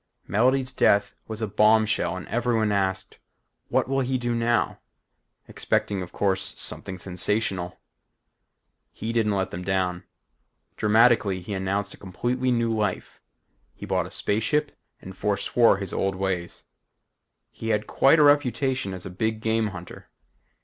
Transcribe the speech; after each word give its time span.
Melody's 0.25 0.71
death 0.71 1.13
was 1.27 1.43
a 1.43 1.47
bombshell 1.47 2.17
and 2.17 2.27
everyone 2.27 2.71
asked. 2.71 3.19
What 3.67 3.87
will 3.87 3.99
he 3.99 4.17
do 4.17 4.33
now? 4.33 4.79
expecting 5.47 6.01
of 6.01 6.11
course, 6.11 6.59
something 6.59 6.97
sensational. 6.97 7.79
He 8.91 9.13
didn't 9.13 9.35
let 9.35 9.51
them 9.51 9.63
down. 9.63 10.05
Dramatically, 10.75 11.39
he 11.41 11.53
announced 11.53 11.93
a 11.93 11.97
completely 11.97 12.49
new 12.49 12.73
life. 12.75 13.21
He 13.75 13.85
bought 13.85 14.07
a 14.07 14.09
space 14.09 14.41
ship 14.41 14.71
and 15.03 15.15
foreswore 15.15 15.77
his 15.77 15.93
old 15.93 16.15
ways. 16.15 16.63
He 17.51 17.69
had 17.69 17.85
quite 17.85 18.17
a 18.17 18.23
reputation 18.23 18.95
as 18.95 19.05
a 19.05 19.11
big 19.11 19.39
game 19.39 19.67
hunter. 19.67 20.09